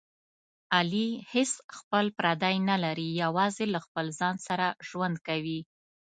[0.77, 5.59] علي هېڅ خپل پردی نه لري، یوازې له خپل ځان سره ژوند کوي.